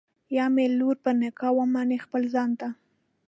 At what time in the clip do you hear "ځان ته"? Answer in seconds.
2.33-2.67